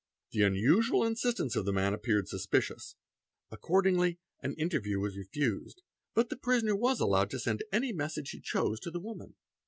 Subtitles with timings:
[0.31, 2.95] 'The unusual insistence of the man appeared suspicious;
[3.51, 5.83] accordingly an inter view was refused,
[6.15, 9.35] but the prisoner was allowed to send any message he chose to the woman.